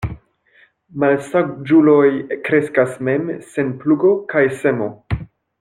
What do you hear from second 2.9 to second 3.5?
mem,